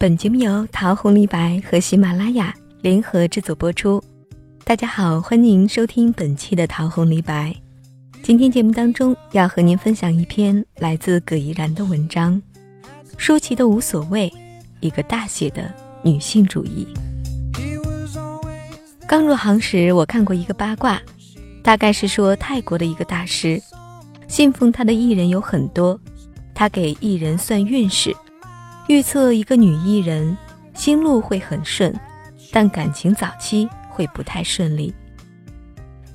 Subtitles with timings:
[0.00, 4.02] 本节目由桃红李白和喜马拉雅联合制作播出。
[4.64, 7.54] 大家好，欢迎收听本期的桃红李白。
[8.22, 12.40] 今天节目当中要和您分享一篇来自葛怡然的文章，
[13.18, 14.32] 舒淇的无所谓，
[14.80, 15.70] 一个大写的
[16.02, 16.88] 女性主义。
[19.06, 20.98] 刚入行时，我看过一个八卦，
[21.62, 23.60] 大概是说泰国的一个大师，
[24.28, 26.00] 信奉他的艺人有很多，
[26.54, 28.16] 他给艺人算运势。
[28.90, 30.36] 预测一个女艺人
[30.74, 31.94] 心路会很顺，
[32.50, 34.92] 但感情早期会不太顺利。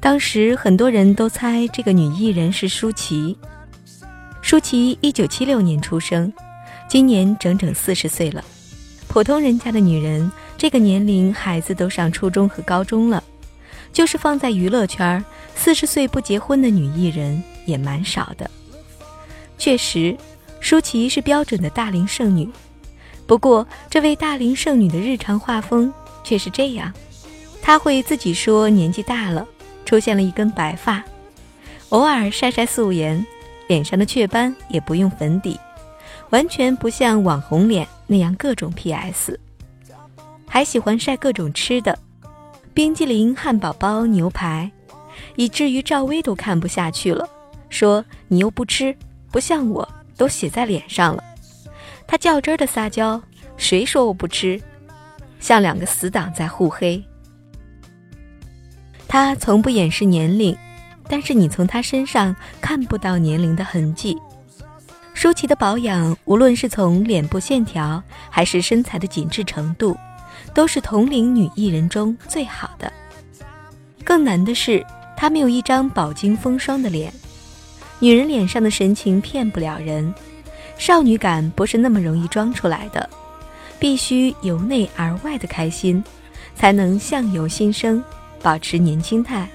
[0.00, 3.38] 当时很多人都猜这个女艺人是舒淇。
[4.42, 6.32] 舒淇一九七六年出生，
[6.88, 8.44] 今年整整四十岁了。
[9.06, 13.22] 普通人家的女人，这个年龄孩子都上初中和高中了。
[13.92, 18.50] 就是放在娱乐圈，四十岁不结婚的女艺人也蛮少的。
[19.58, 20.16] 确实，
[20.64, 22.48] 舒淇是标准的大龄剩女。
[23.26, 25.92] 不过，这位大龄剩女的日常画风
[26.24, 26.90] 却是这样：
[27.60, 29.46] 她会自己说年纪大了，
[29.84, 31.04] 出现了一根白发，
[31.90, 33.24] 偶尔晒晒素颜，
[33.68, 35.60] 脸上的雀斑也不用粉底，
[36.30, 39.38] 完全不像网红脸那样各种 PS。
[40.48, 41.98] 还喜欢晒各种吃的，
[42.72, 44.70] 冰激凌、汉堡包、牛排，
[45.36, 47.28] 以至于赵薇都看不下去了，
[47.68, 48.96] 说：“你又不吃，
[49.30, 51.22] 不像我，都写在脸上了。”
[52.06, 53.22] 他较真的撒娇
[53.56, 54.60] ：“谁说我不吃？”
[55.40, 57.02] 像两个死党在互黑。
[59.06, 60.56] 他从不掩饰年龄，
[61.08, 64.16] 但是你从他身上看不到年龄的痕迹。
[65.12, 69.96] 舒淇的保养，无论是从脸部线条还是身材的紧致程度，
[70.52, 72.92] 都是同龄女艺人中最好的。
[74.02, 74.84] 更难的是，
[75.16, 77.12] 她没有一张饱经风霜的脸，
[78.04, 80.14] 女人脸上的神情骗不了人。
[80.76, 83.08] 少女感不是那么容易装出来的，
[83.78, 86.04] 必须由内而外的开心，
[86.54, 88.04] 才能相由心生，
[88.42, 89.48] 保持年轻态。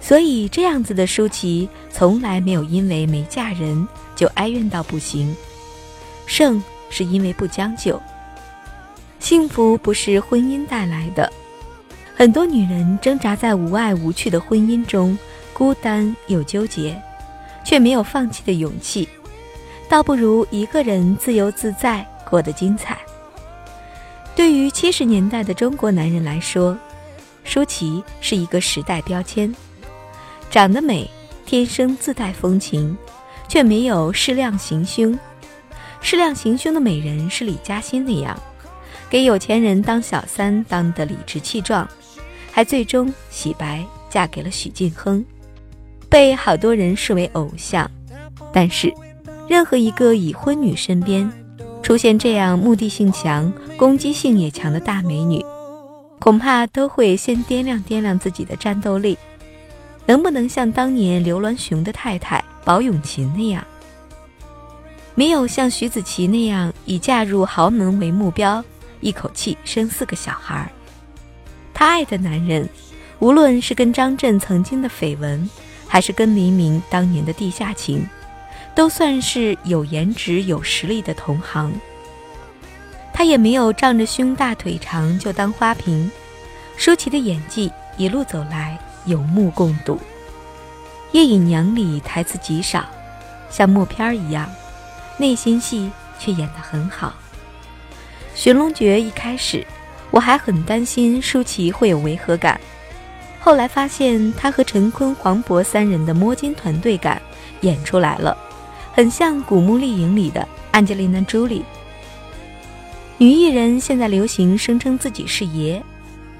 [0.00, 5.34] 所以这样子的舒淇从来没有因为没嫁人就哀怨到不行。
[6.26, 8.00] 胜是因为不将就。
[9.18, 11.28] 幸福不是婚姻带来的，
[12.14, 15.18] 很多女人挣扎在无爱无趣的婚姻中，
[15.52, 16.96] 孤单又纠结，
[17.64, 19.08] 却没有放弃的勇气。
[19.88, 22.98] 倒不如一个人自由自在过得精彩。
[24.34, 26.76] 对于七十年代的中国男人来说，
[27.44, 29.54] 舒淇是一个时代标签。
[30.50, 31.10] 长得美，
[31.44, 32.96] 天生自带风情，
[33.48, 35.18] 却没有适量行凶。
[36.00, 38.38] 适量行凶的美人是李嘉欣那样，
[39.10, 41.86] 给有钱人当小三当得理直气壮，
[42.50, 45.24] 还最终洗白嫁给了许晋亨，
[46.12, 47.90] 被好多人视为偶像。
[48.52, 48.92] 但是。
[49.48, 51.30] 任何一个已婚女身边
[51.82, 55.44] 出现这样目的性强、攻击性也强的大美女，
[56.18, 59.18] 恐怕都会先掂量掂量自己的战斗力，
[60.06, 63.62] 能不能像当年刘銮雄的太太宝永琴那样，
[65.14, 68.64] 没有像徐子淇那样以嫁入豪门为目标，
[69.00, 70.70] 一口气生四个小孩。
[71.74, 72.66] 她爱的男人，
[73.18, 75.50] 无论是跟张震曾经的绯闻，
[75.92, 78.08] 还是跟黎明当年的地下情。
[78.74, 81.70] 都算是有颜值、有实力的同行。
[83.12, 86.10] 他也没有仗着胸大腿长就当花瓶。
[86.78, 89.96] 舒淇的演技一路走来有目共睹，
[91.12, 92.86] 《夜影娘》里台词极少，
[93.50, 94.50] 像默片一样，
[95.18, 97.08] 内心戏却演得很好。
[98.34, 99.66] 《寻龙诀》一开始
[100.10, 102.58] 我还很担心舒淇会有违和感，
[103.44, 107.20] 后来发现他和陈坤、黄渤三人的摸金团队感
[107.62, 108.36] 演出来了。
[108.94, 111.64] 很像《古墓丽影》里的安吉丽娜·朱莉。
[113.18, 115.82] 女艺人现在流行声称自己是爷，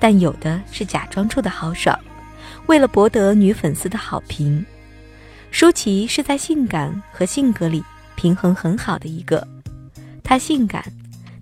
[0.00, 1.96] 但有的是假装出的豪爽，
[2.66, 4.64] 为了博得女粉丝的好评。
[5.50, 7.82] 舒淇是在性感和性格里
[8.16, 9.46] 平衡很好的一个，
[10.24, 10.82] 她性感，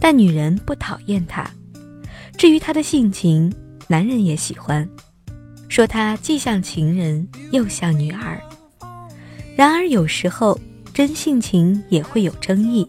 [0.00, 1.48] 但女人不讨厌她。
[2.36, 3.54] 至于她的性情，
[3.86, 4.88] 男人也喜欢，
[5.74, 8.40] 说她既像情人又像女儿。
[9.56, 10.56] 然而有时候。
[10.94, 12.88] 真性情也会有争议。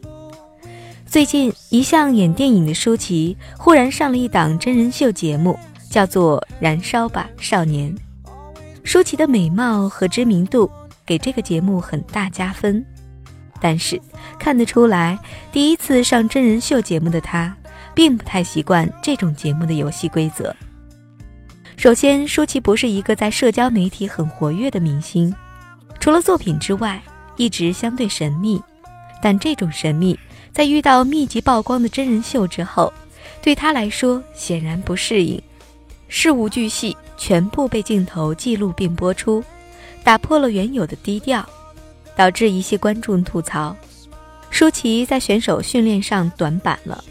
[1.08, 5.58] 最近，一向演电影的舒淇忽然上了一档真人秀节目，
[5.90, 7.92] 叫做《燃烧吧少年》。
[8.84, 10.70] 舒淇的美貌和知名度
[11.04, 12.86] 给这个节目很大加分，
[13.60, 14.00] 但是
[14.38, 15.18] 看得出来，
[15.52, 17.58] 第一次上真人秀节目的她，
[17.96, 20.56] 并不太习惯这种节目的游戏规则。
[21.86, 25.32] 首先，舒淇不是一个在社交媒体很活跃的明星，
[26.00, 27.00] 除了作品之外。
[27.38, 28.60] 一直相对神秘，
[29.22, 30.18] 但这种神秘
[30.52, 32.92] 在遇到密集曝光的真人秀之后，
[33.40, 35.40] 对她来说显然不适应，
[36.08, 39.44] 事无巨细全部被镜头记录并播出，
[40.04, 41.48] 打破了原有的低调，
[42.16, 43.78] 导致一些观众吐槽：
[44.50, 47.04] 舒淇在选手训练上短板了。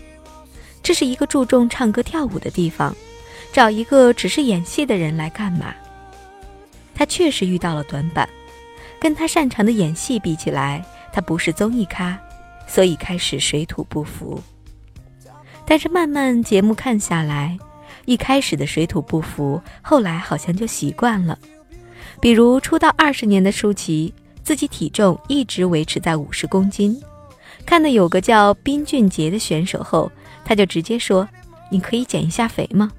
[0.83, 2.93] 这是一个注重唱歌跳舞的地方，
[3.55, 5.73] 找一个只是演戏的人来干嘛？
[6.93, 8.29] 他确实遇到了短板，
[8.99, 12.19] 跟他擅长的演戏比起来，他不是综艺咖，
[12.67, 14.43] 所以开始水土不服。
[15.65, 17.57] 但是慢慢节目看下来，
[18.07, 21.39] 一开始的水土不服，后来好像就习惯了。
[22.21, 24.13] 比如出道二十年的舒淇，
[24.43, 27.01] 自己体重一直维持在五十公斤，
[27.65, 30.11] 看到有个叫宾俊杰的选手后。
[30.45, 31.27] 他就直接说
[31.71, 32.91] ：“你可以减一下肥吗？”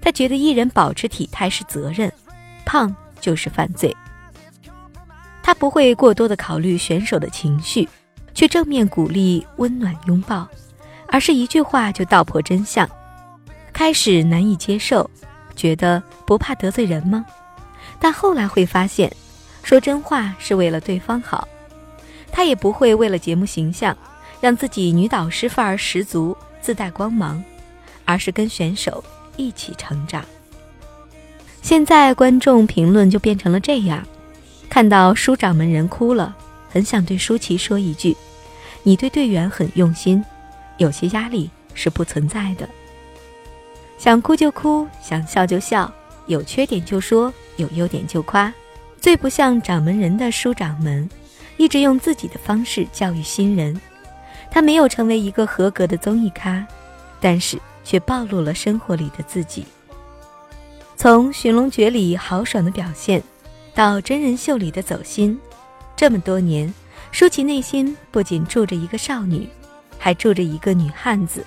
[0.00, 2.10] 他觉得艺人保持体态是责任，
[2.64, 3.94] 胖就是犯罪。
[5.42, 7.88] 他不会过多的考虑选手的情绪，
[8.34, 10.46] 去正面鼓励、温暖拥抱，
[11.08, 12.88] 而是一句话就道破真相。
[13.72, 15.08] 开始难以接受，
[15.56, 17.24] 觉得不怕得罪人吗？
[17.98, 19.10] 但后来会发现，
[19.62, 21.46] 说真话是为了对方好。
[22.32, 23.96] 他也不会为了节目形象，
[24.40, 26.36] 让自己女导师范儿十足。
[26.62, 27.42] 自带光芒，
[28.04, 29.02] 而是跟选手
[29.40, 30.24] 一起成长。
[31.62, 34.06] 现在观众评论就变成了这样：
[34.68, 36.36] 看到舒掌门人哭了，
[36.70, 38.16] 很想对舒淇说一句
[38.84, 40.24] ：“你对队员很用心，
[40.78, 42.68] 有些压力是不存在的。
[43.98, 45.92] 想哭就哭，想笑就笑，
[46.26, 48.52] 有缺点就说，有优点就夸。
[49.00, 51.08] 最不像掌门人的舒掌门，
[51.56, 53.78] 一直用自己的方式教育新人。”
[54.50, 56.66] 他没有成为一个合格的综艺咖，
[57.20, 59.64] 但是却暴露了生活里的自己。
[60.96, 63.22] 从《寻龙诀》里豪爽的表现，
[63.74, 65.38] 到真人秀里的走心，
[65.96, 66.72] 这么多年，
[67.10, 69.48] 舒淇内心不仅住着一个少女，
[69.98, 71.44] 还住着一个女汉子。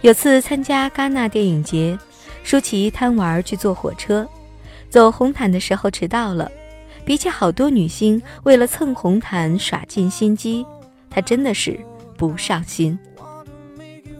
[0.00, 1.98] 有次参加戛纳电影节，
[2.42, 4.28] 舒淇贪玩去坐火车，
[4.90, 6.50] 走红毯的时候迟到了。
[7.04, 10.66] 比起好多女星为了蹭红毯耍尽心机，
[11.08, 11.78] 她真的是。
[12.18, 12.98] 不上心，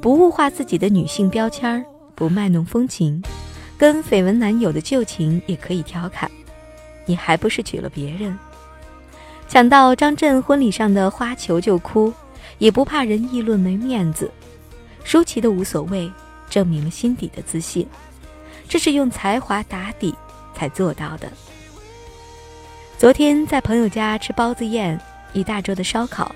[0.07, 3.21] 不物化自己的女性标签，不卖弄风情，
[3.77, 6.31] 跟绯闻男友的旧情也可以调侃。
[7.07, 8.39] 你还不是娶了别人？
[9.49, 12.15] 想到张震婚礼上的花球就哭，
[12.59, 14.31] 也不怕人议论没面子。
[15.03, 16.09] 舒淇的无所谓，
[16.49, 17.85] 证明了心底的自信，
[18.69, 20.15] 这是用才华打底
[20.55, 21.29] 才做到的。
[22.97, 25.01] 昨天在朋友家吃包子宴，
[25.33, 26.33] 一大桌的烧烤。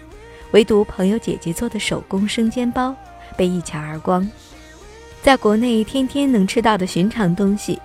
[0.50, 2.92] 唯独朋友姐姐做的手工生煎包
[3.40, 4.30] 被一抢而光，
[5.22, 7.80] 在国内天天能吃到的寻常东西，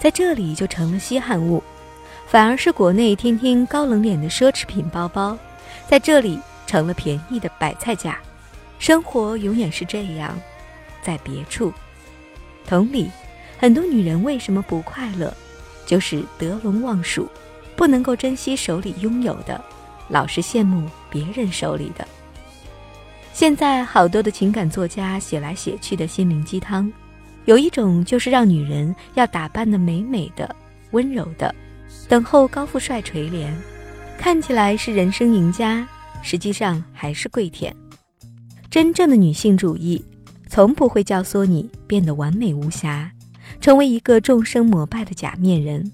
[0.00, 1.62] 在这里就成了稀罕物；
[2.26, 5.38] 反而是国内天天高冷脸的奢侈品包包，
[5.86, 8.18] 在这里成了便宜的白菜价。
[8.80, 10.36] 生活永远是这样，
[11.04, 11.72] 在别处。
[12.66, 13.08] 同理，
[13.60, 15.32] 很多女人为什么不快乐，
[15.86, 17.30] 就是得陇望蜀，
[17.76, 19.64] 不能够珍惜手里拥有的。
[20.08, 22.04] 老是羡慕别人手里的。
[23.36, 26.90] 现在好多的情感作家写来写去的心灵鸡汤，
[27.44, 30.56] 有一种就是让女人要打扮的美美的、
[30.92, 31.54] 温柔的，
[32.08, 33.52] 等候高富帅垂怜，
[34.18, 35.86] 看起来是人生赢家，
[36.22, 37.76] 实际上还是跪舔。
[38.70, 40.02] 真正的女性主义，
[40.48, 43.12] 从不会教唆你变得完美无瑕，
[43.60, 45.92] 成为一个众生膜拜的假面人，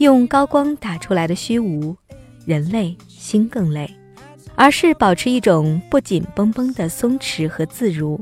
[0.00, 1.96] 用高光打出来的虚无。
[2.44, 3.90] 人累心更累，
[4.58, 8.20] 而是保持一种不紧绷绷的松弛和自如，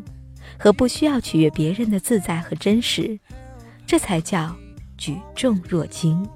[0.59, 3.19] 和不需要取悦别人的自在和真实，
[3.87, 4.55] 这才叫
[4.99, 6.29] 举重若轻。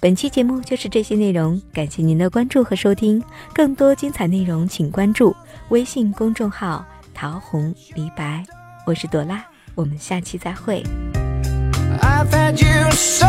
[0.00, 3.20] 本期节目就是这些内容，感谢您的关注和收听。
[3.52, 5.34] 更多精彩内容，请关注
[5.70, 8.44] 微信公众号“桃红梨白”，
[8.86, 10.84] 我是朵拉，我们下期再会。
[12.00, 13.26] I've had you so